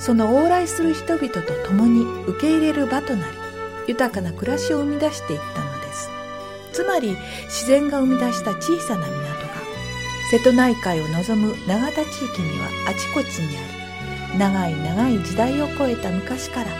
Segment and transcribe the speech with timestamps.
[0.00, 3.36] その往来する人々と共に受け入れる場となり
[3.86, 6.08] 豊かな暮らしを生み出していったのです。
[6.72, 9.20] つまり自然が生み出した小さな港が
[10.30, 13.60] 瀬戸内海を望む永田地域にはあちこちにあ
[14.32, 16.70] り長い長い時代を超えた昔から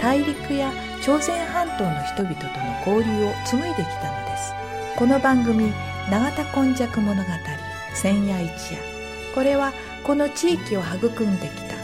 [0.00, 0.72] 大陸や
[1.02, 2.44] 朝鮮半島の人々と
[2.90, 4.52] の交流を紡いできたのです。
[4.96, 5.72] この番組
[6.10, 7.28] 「永田今昔物語
[7.94, 8.78] 千夜一夜」
[9.34, 9.72] これは
[10.02, 11.83] この地域を育んできた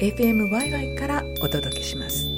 [0.00, 2.35] FM ワイワイからお届けします。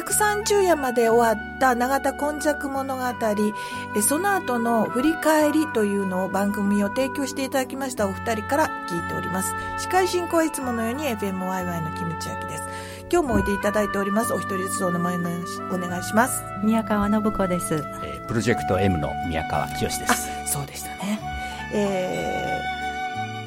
[0.00, 9.54] えー、130夜まで終わった永田今昔物語、えー、その後の振り返りというのを番組を提供していただきましたお二人から聞いております。
[9.78, 12.62] 司会進行はいつものように FMYY のキムチ焼きです。
[13.12, 14.32] 今日もおいでいただいております。
[14.32, 16.42] お一人ずつお名前お願いします。
[16.62, 18.26] 宮川信子です、えー。
[18.28, 20.04] プロジェクト M の宮川清です。
[20.08, 20.14] あ、
[20.46, 21.20] そうでしたね。
[21.72, 22.60] え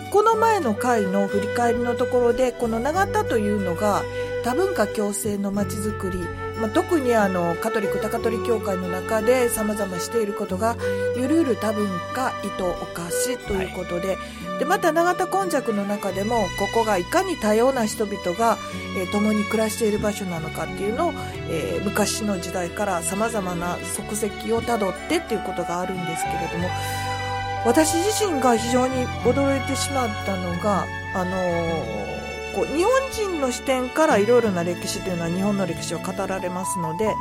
[0.09, 4.03] ー、この前の回の振り返りのところで、この永田というのが、
[4.43, 6.19] 多文化共生のまちづくり、
[6.59, 10.75] まあ、特にあのカトリック高取教会の中でさまざましていることが
[11.17, 14.17] ゆるゆる多文化糸お菓子ということで
[14.53, 18.57] はい、でまた永田根尺の中でもここがいかに多様な人々が、
[18.97, 21.13] えー、共に暮らしている場所なのかっていうのを、
[21.49, 26.69] えー、昔の時代からさまざまな足跡をたどってっていうことがあるんですけれども
[27.65, 32.12] 私自身が非常に驚いてしまったのがあのー
[32.53, 37.13] こう日本人の視点からいろいろな歴史というのは日本の歴史を語られますので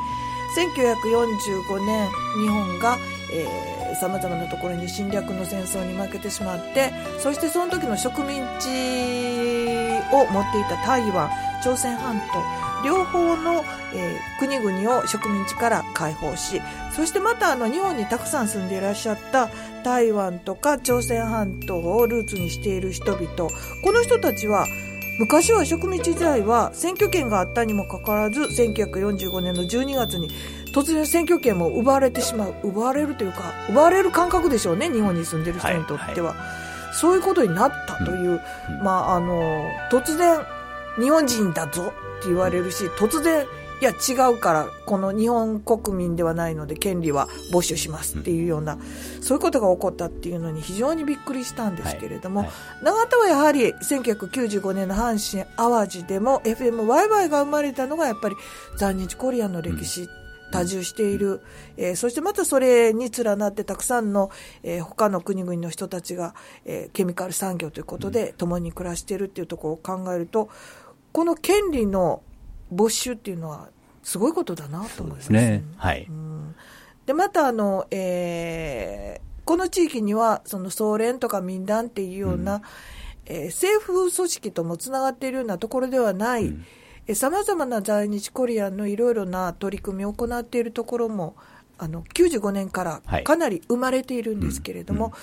[0.57, 2.09] 1945年
[2.41, 2.99] 日本が
[3.99, 8.69] さまざまなところに侵略の戦争に負けてしまってそしてその時の植民地
[10.13, 11.31] を持っていた台湾
[11.63, 12.25] 朝鮮半島
[12.85, 16.61] 両方の、えー、国々を植民地から解放し
[16.91, 19.51] そしてまたあの日本にたくさん住んでいらっしゃった
[19.85, 23.27] 台湾とか朝鮮半島をルーツにしている人々
[23.85, 24.67] この人たちは
[25.19, 30.31] 昔は植民地時代は選挙権があったにもかかわらず1945年の12月に
[30.73, 38.41] 突然選挙権も奪われてしまう奪われるというか奪われる感覚でしょうね日本に住んでる人にとっては、はいはい、そういうことになったという、
[38.71, 40.41] うん、まああの突然
[40.99, 43.47] 日本人だぞって言われるし突然
[43.83, 48.79] いや違うからこの日本国民ではないので権利は没収しますっていうような、
[49.21, 52.49] そういうことが起こったっていうのに非常にびっくりしたんですけれども、はい。
[52.49, 58.37] はい、永田はやはり1995年の阪神・淡路でも FM ワイワイが生まれたのがやっぱり
[58.77, 60.09] 在日コリアンの歴史、
[60.53, 61.41] 多重している、
[61.77, 64.31] えー、そしてまたそれに連なってたくさんの、
[64.63, 70.51] えー、他の国々の人たちが、えー、ケミカル産業ということで共に暮らしているっていうところを考えると
[71.11, 72.23] この権利の
[72.73, 73.69] 没収っていうのは
[74.03, 75.33] すごいことだなと思います。
[75.33, 75.65] ね。
[75.77, 76.07] はい。
[76.09, 76.55] うん、
[77.07, 82.63] で、またあの、えー、この地域には、その総連とか民団っていうような、うん、
[83.27, 86.53] えー、政府組織ともつながっているようなところではない、
[87.15, 91.37] さまざまな在日コリアンのいろいろな取り組みを行っているところも、
[91.79, 95.19] あの、95年からかなり生まれているんですけれども、はいうん。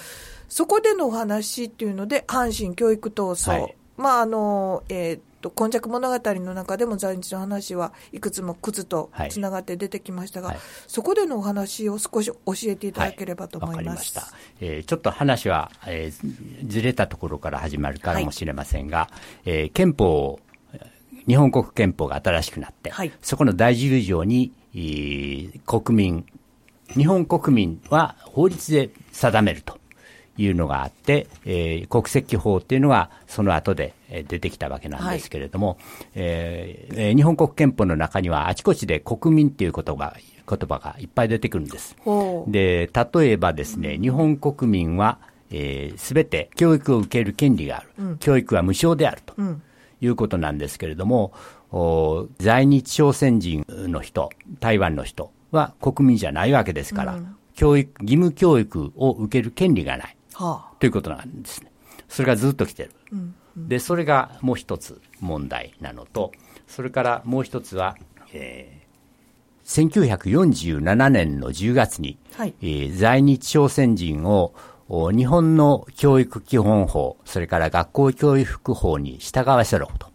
[0.49, 3.75] そこでのお話っていうので、阪神教育闘争、はい。
[3.97, 9.29] まああのえーっと今昔物語の中でも在日の話はいくつも靴とはい。
[9.29, 10.57] つながって出てきましたが、はい。
[10.87, 13.83] そこでのお話を少し教えていただければと思います。
[13.83, 14.27] りました。
[14.59, 19.09] えーちょっと話は、えーずれたところから始まるかもしれませんが、
[19.45, 20.39] えー憲法を、
[21.27, 23.11] 日本国憲法が新しくなって、はい。
[23.21, 26.25] そこの第10条に、えー国民、
[26.89, 29.78] 日本国民は法律で定めると
[30.43, 35.77] いうのがあって、えー国籍法っていうのがその後でえー出てきたわけなんですけれども、
[36.15, 40.13] えーえー日本国憲法の中にはあちこちで国民っていう言葉
[40.49, 41.95] 言葉がいっぱい出てくるんです。
[42.47, 45.19] で、例えばですね、日本国民は、
[45.51, 48.17] えーすべて教育を受ける権利がある。
[48.19, 49.61] 教育は無償であるとうん
[50.01, 51.33] いうことなんですけれども、
[51.71, 57.19] お在日朝鮮人の人、台湾の人は国民じゃないわけですから、
[57.53, 60.15] 教育、義務教育を受ける権利がない。
[60.45, 61.71] はということなんですね。
[62.07, 62.91] それがずっと来てる。
[63.55, 66.31] で、それがもう一つ問題なのと、
[66.67, 67.97] それからもう一つは、
[68.33, 68.79] えー
[69.69, 72.55] 1947年の10月に、はい。
[72.61, 74.53] えー在日朝鮮人を
[74.87, 80.07] お日本の教育基本法、それから学校教育法に従わせろと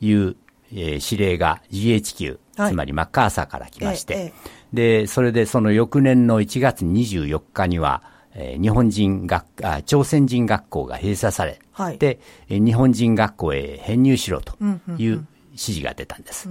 [0.00, 0.36] いう、
[0.72, 2.72] えー指令が GHQ、はい。
[2.72, 4.60] つまりマッカーサーから来まして、えええ
[5.02, 8.04] で、それでその翌年の1月24日には、
[8.34, 11.98] えー日本人学あ、朝鮮人学校が閉鎖され、はい。
[11.98, 15.00] で、えー日本人学校へ編入しろとうんうんうん。
[15.02, 16.48] いう指示が出たんです。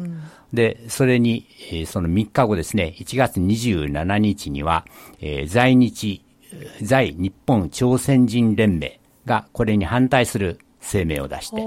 [0.53, 4.85] で、それに、えーその3日後ですね、1月27日には、
[5.21, 11.61] えー在日、えー在日本朝鮮人連盟がこれに反対する声明を出して、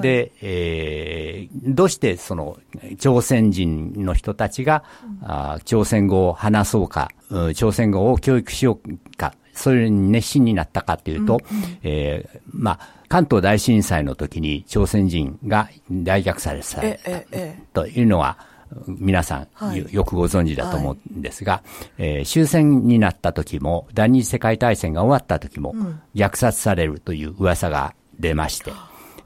[0.00, 2.58] で、えーどうしてその
[2.98, 4.84] 朝鮮人の人たちが、
[5.22, 11.40] あー朝鮮語を話そうか、うん朝鮮語を教育しようか、それに熱心になったかというと、
[11.82, 18.38] えーまあ、関東大震災の時に朝鮮人が大虐殺されたというのは、
[18.86, 19.78] 皆さん、はい。
[19.78, 21.62] よよくご存知だと思うんですが、
[21.96, 25.74] えー終戦になった時も、第二次世界大戦が終わった時も、
[26.14, 28.72] 虐殺されるという噂が出まして、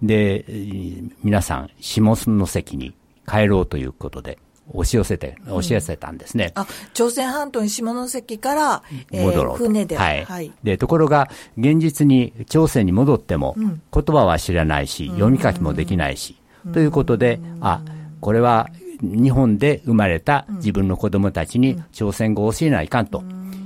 [0.02, 2.14] で、えー皆さん、下
[2.46, 2.94] 関に
[3.28, 4.38] 帰ろうということで、
[4.72, 6.52] 押し寄せて、押し寄せたんですね。
[6.54, 8.82] あ朝鮮半島に下関から、
[9.12, 9.64] えー戻ろうと。
[9.64, 10.52] 船で、はい。
[10.62, 16.36] で、ところが、現実に朝鮮に戻っても、言葉は知らないし、読み書きもできないし、
[16.72, 17.82] ということで、あ、
[18.20, 18.68] これは
[19.02, 23.24] 日本で生まれた自分の子供たちに朝鮮語を教えないかんと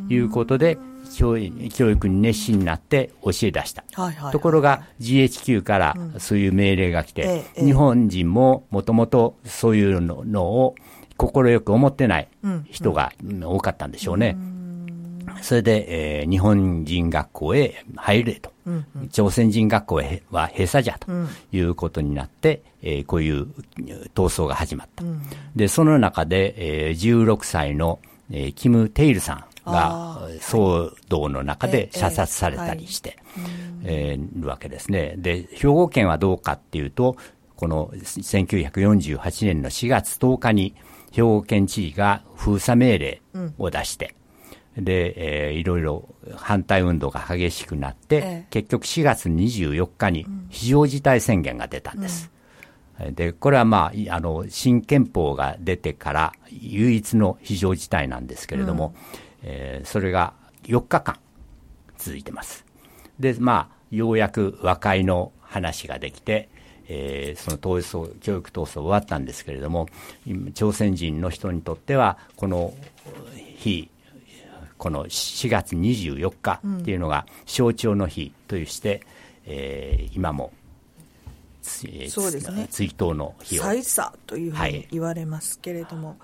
[0.08, 0.78] いうことで、
[1.16, 1.38] 教
[1.90, 3.84] 育に熱心になって教え出した。
[4.32, 7.64] ところが GHQ からそういう命令が来て、ええええ。
[7.64, 10.74] 日本人ももともとそういうののを
[11.16, 12.28] 快く思ってない
[12.70, 13.44] 人がうん。
[13.44, 14.36] 多かったんでしょうね。
[15.42, 18.52] それで、えー日本人学校へ入れと。
[19.12, 21.06] 朝鮮人学校へは閉鎖じゃと
[21.52, 23.46] いうことになって、えーこういう
[24.14, 25.04] 闘争が始まった。
[25.54, 27.98] で、その中で、えー16歳の、
[28.30, 33.18] えーキム・テイルさんがあ騒動の中ええで射殺されたりして、
[33.84, 35.14] えーるわけですね。
[35.18, 37.16] で、兵庫県はどうかっていうと、
[37.56, 40.74] この1948年の4月10日に
[41.12, 43.22] 兵庫県知事が封鎖命令
[43.58, 44.14] を出して、
[44.76, 48.46] で、えーいろいろ反対運動が激しくなって、ええ。
[48.50, 52.30] 結局4月24日に非常事態宣言が出たんです。
[53.12, 58.94] で、これはまあ、いあの、新憲法が出てから唯一の非常事態なんですけれども、
[59.46, 60.34] えーそれが
[60.64, 61.16] 4日間
[61.96, 62.64] 続いてます。
[63.18, 66.48] で、まあ、ようやく和解の話ができて、
[66.88, 69.88] えーその闘争、教育闘争終わったんですけれども、
[70.26, 72.74] 今朝鮮人の人にとっては、この
[73.56, 73.88] 日、
[74.76, 79.02] この4月24日っていうのが象徴の日として、
[79.46, 80.65] えー今もつ
[81.84, 82.68] えーそうですね。
[82.70, 83.62] 追悼の日を。
[83.62, 84.88] 祭祀というふうにはい。
[84.90, 86.16] 言われますけれども、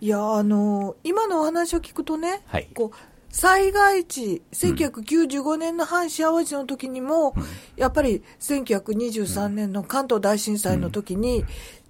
[0.00, 2.68] い、やあの今のお話を聞くとね、はい。
[2.74, 2.96] こう
[3.34, 7.34] 災害地、1995年の阪神・淡路の時にも、
[7.76, 11.44] やっぱり1923年の関東大震災の時に、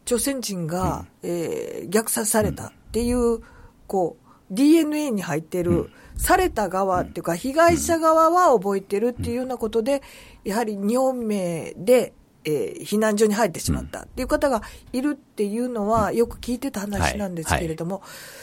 [0.07, 3.41] 朝鮮人が、えー虐殺されたっていう、
[3.87, 10.03] こう、DNA に入ってる、された側っていうか、被害者側は覚えてるっていうようなことで、
[10.45, 14.01] やはり日本名で、えー避難所に入ってしまった。
[14.01, 18.03] っていう方がいるっていうのは、よく聞いてた話なんですけれども、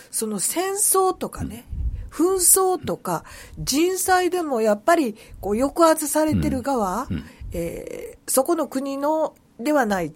[0.10, 1.66] その戦争とかね、
[2.10, 3.24] 紛争とか
[3.58, 7.08] 人災でもやっぱりこう抑圧されてる側、
[7.54, 10.12] えーそこの国のではない、違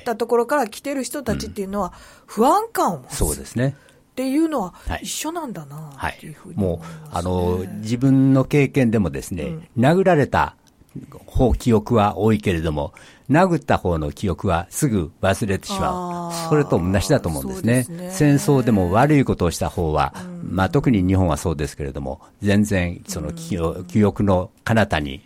[0.00, 1.92] ったところから来てる人たちっていうのは
[2.26, 3.16] 不安感を持つ。
[3.16, 3.76] そうですね。
[4.10, 10.56] っていうのは一緒なんだなっていうふうに、ねはい、もうあの自分の経験でもですね、うん、殴られた
[11.26, 12.92] 方記憶は多いけれども、
[13.30, 16.48] 殴った方の記憶はすぐ忘れてしまう。
[16.48, 17.84] それと同じだと思うんですね。
[17.84, 25.22] すね戦争でも悪いことをした方は、うん、まあ特に日本はそうですけれども、全然その記憶,、記憶の彼方に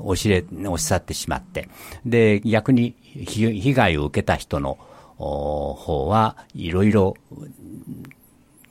[0.00, 1.68] 押しれ、押し去ってしまって、
[2.04, 4.78] で、逆に被害を受けた人の
[5.16, 7.16] 方はいろいろ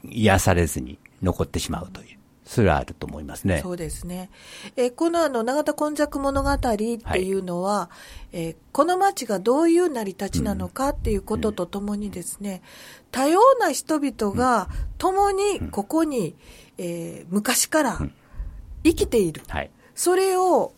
[0.03, 2.17] 癒されずに残ってしまうという。
[2.45, 3.59] それはあると思いますね。
[3.61, 4.29] そうですね。
[4.75, 7.89] えこのあの、長田根弱物語っていうのは、は
[8.33, 12.61] い、えー、この町がどういう成り立ちなのかっていうこととともにですね、
[12.99, 16.35] うん、多様な人々が共にここに、
[16.77, 17.99] うん、えー、昔から
[18.83, 19.41] 生きている。
[19.47, 20.74] はい、それを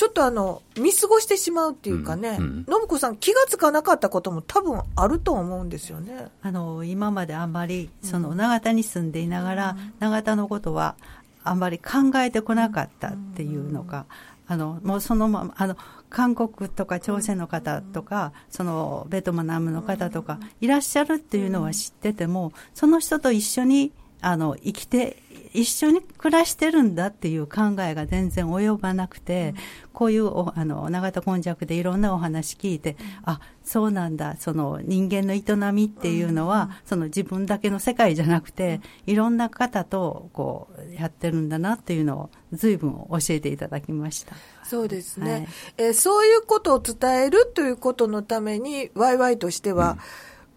[0.00, 6.28] ちょっとあの、見過ごしてしまうっていうかね、信、うん、子さん、気がつかなかったことも多分あると思うんですよね。
[6.40, 10.96] あの、今まであんまり、その、永田に住んでいながら、うん、永田のことは、
[11.44, 14.06] あんまり考えてこなかったっていうのが、
[14.46, 15.76] あの、もうそのまま、あの、
[16.08, 23.92] 韓国とか朝鮮の方とか、そのベトナムの方とかいらっしゃるっていうのは知ってても、その人と一緒に
[24.22, 44.34] あの生きて一緒に暮らしてるんだっていう考えが全然及ばなくて、うん、こういうおあの永田根弱でいろんなお話聞いて、うん、あそうなんだその人間の営みっていうのは、うん、その自分だけの世界じゃなくて、いろんな方とこうやってるんだなっていうのを随分教えていただきました。
[44.64, 49.98] そうですね、はい、えそういうことを伝えるということのためにワイワイとしては、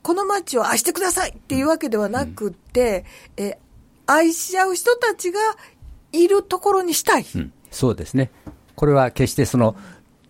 [0.03, 3.05] この街を愛してくださいっていうわけではなくて、
[3.37, 3.57] え
[4.05, 5.39] 愛し合う人たちが
[6.11, 8.31] いるところにしたい、うん、そうですね。
[8.75, 9.75] これは決してその、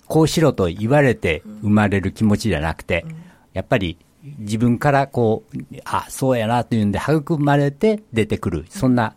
[0.07, 3.05] こうしろと言われて生まれる気持ちじゃなくて、
[3.53, 9.15] やっぱり自分からこう、あ、そうやなというんで育まれて出てくる、そんな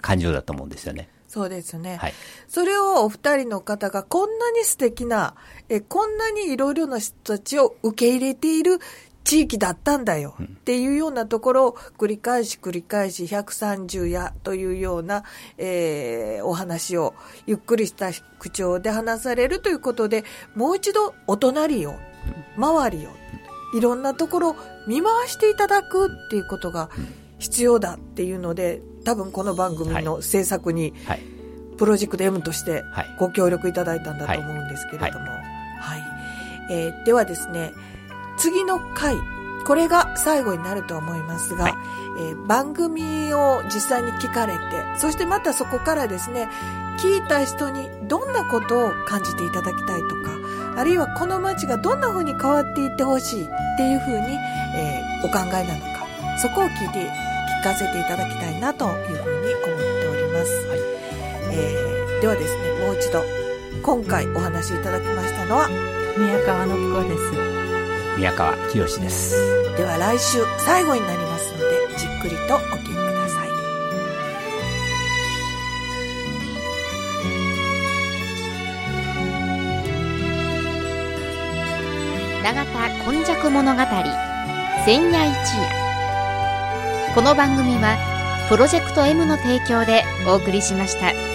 [0.00, 1.08] 感情だと思うんですよね。
[1.28, 1.96] そうですね。
[1.96, 2.14] はい。
[2.46, 5.34] それをお二人の方がこんなに素敵な、
[5.68, 8.80] え、こんなにいろいろな人たちを受け入れている
[9.24, 15.24] 地域だったんだよっていうようなところを繰り返し繰り返し130やというような、
[15.58, 17.14] えー、お話を
[17.46, 20.24] ゆっくりした口調で話されるということで
[20.54, 21.94] もう一度お隣を
[22.56, 23.10] 周りを
[23.74, 26.90] いろんなところ見回していただくっていうことが
[27.38, 30.94] 必要だっていうので多分この番組の制作に、
[31.76, 32.84] プロジェクト M として
[33.18, 35.40] ご協力いただいたんだと思うんですけれども、は
[35.96, 36.02] い。
[36.70, 37.72] えー、ではですね
[38.36, 39.16] 次の回、
[39.64, 41.74] これが最後になると思いますが、はい、
[42.18, 44.60] えー、番組を実際に聞かれて、
[44.98, 46.48] そしてまたそこからですね、
[46.98, 50.32] 聞いた人にどんなことを感じていただきたいとか、
[50.76, 53.46] あるいはこの街がどんな風に変わっていってほしいっ
[53.76, 54.38] ていう風に、
[54.76, 56.06] えー、お考えなのか、
[56.38, 57.10] そこを聞いて、
[57.60, 60.66] 聞かせていただきたいなという風に思っております。
[60.68, 60.78] はい、
[61.52, 63.22] えー、ではですね、もう一度、
[63.82, 65.68] 今回お話しいただきましたのは、
[66.18, 67.51] 宮川の子です。
[68.16, 69.36] 宮川清です。
[69.76, 71.64] では来週最後になりますので、
[71.98, 73.48] じっくりとお聞きください。
[82.42, 83.80] 永田今昔物語
[84.84, 85.70] 千夜一夜
[87.14, 87.96] この番組は
[88.48, 91.31] プロジェクト M の提供でお送りしました。